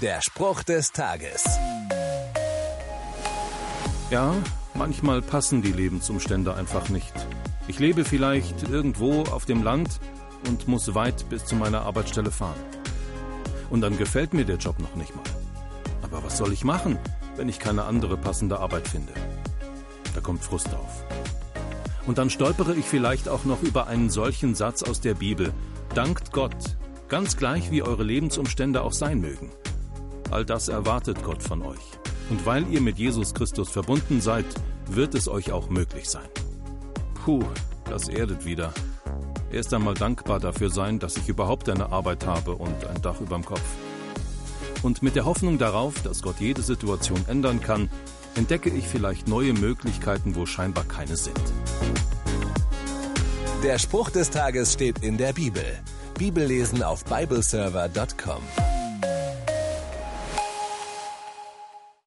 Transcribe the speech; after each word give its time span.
Der 0.00 0.22
Spruch 0.22 0.62
des 0.62 0.92
Tages. 0.92 1.44
Ja, 4.10 4.34
manchmal 4.72 5.20
passen 5.20 5.60
die 5.60 5.72
Lebensumstände 5.72 6.54
einfach 6.54 6.88
nicht. 6.88 7.12
Ich 7.68 7.78
lebe 7.78 8.06
vielleicht 8.06 8.62
irgendwo 8.70 9.24
auf 9.24 9.44
dem 9.44 9.62
Land 9.62 10.00
und 10.48 10.66
muss 10.68 10.94
weit 10.94 11.28
bis 11.28 11.44
zu 11.44 11.54
meiner 11.54 11.82
Arbeitsstelle 11.82 12.30
fahren. 12.30 12.56
Und 13.68 13.82
dann 13.82 13.98
gefällt 13.98 14.32
mir 14.32 14.46
der 14.46 14.56
Job 14.56 14.78
noch 14.78 14.94
nicht 14.94 15.14
mal. 15.14 15.22
Aber 16.00 16.24
was 16.24 16.38
soll 16.38 16.54
ich 16.54 16.64
machen, 16.64 16.98
wenn 17.36 17.50
ich 17.50 17.58
keine 17.58 17.84
andere 17.84 18.16
passende 18.16 18.58
Arbeit 18.58 18.88
finde? 18.88 19.12
Da 20.14 20.22
kommt 20.22 20.42
Frust 20.42 20.74
auf. 20.74 21.04
Und 22.06 22.16
dann 22.16 22.30
stolpere 22.30 22.74
ich 22.74 22.86
vielleicht 22.86 23.28
auch 23.28 23.44
noch 23.44 23.60
über 23.60 23.86
einen 23.86 24.08
solchen 24.08 24.54
Satz 24.54 24.82
aus 24.82 25.02
der 25.02 25.12
Bibel. 25.12 25.52
Dankt 25.94 26.32
Gott, 26.32 26.78
ganz 27.08 27.36
gleich 27.36 27.70
wie 27.70 27.82
eure 27.82 28.02
Lebensumstände 28.02 28.80
auch 28.80 28.94
sein 28.94 29.20
mögen. 29.20 29.50
All 30.30 30.44
das 30.44 30.68
erwartet 30.68 31.22
Gott 31.22 31.42
von 31.42 31.62
euch. 31.62 31.98
Und 32.30 32.46
weil 32.46 32.68
ihr 32.68 32.80
mit 32.80 32.98
Jesus 32.98 33.34
Christus 33.34 33.68
verbunden 33.68 34.20
seid, 34.20 34.46
wird 34.86 35.14
es 35.14 35.28
euch 35.28 35.50
auch 35.50 35.68
möglich 35.68 36.08
sein. 36.08 36.28
Puh, 37.24 37.42
das 37.84 38.08
erdet 38.08 38.44
wieder. 38.44 38.72
Erst 39.50 39.74
einmal 39.74 39.94
dankbar 39.94 40.38
dafür 40.38 40.70
sein, 40.70 41.00
dass 41.00 41.16
ich 41.16 41.28
überhaupt 41.28 41.68
eine 41.68 41.90
Arbeit 41.90 42.26
habe 42.26 42.52
und 42.52 42.86
ein 42.86 43.02
Dach 43.02 43.20
überm 43.20 43.44
Kopf. 43.44 43.60
Und 44.82 45.02
mit 45.02 45.16
der 45.16 45.24
Hoffnung 45.24 45.58
darauf, 45.58 46.00
dass 46.02 46.22
Gott 46.22 46.36
jede 46.38 46.62
Situation 46.62 47.22
ändern 47.26 47.60
kann, 47.60 47.90
entdecke 48.36 48.70
ich 48.70 48.86
vielleicht 48.86 49.26
neue 49.26 49.52
Möglichkeiten, 49.52 50.36
wo 50.36 50.46
scheinbar 50.46 50.84
keine 50.84 51.16
sind. 51.16 51.40
Der 53.64 53.78
Spruch 53.78 54.10
des 54.10 54.30
Tages 54.30 54.72
steht 54.72 55.00
in 55.00 55.18
der 55.18 55.32
Bibel. 55.32 55.64
Bibellesen 56.16 56.82
auf 56.82 57.04
bibleserver.com. 57.04 58.79